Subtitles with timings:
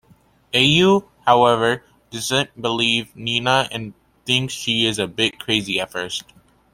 [0.51, 3.93] Ayu, however, doesn't believe Nina and
[4.25, 6.23] thinks she is a bit crazy at first.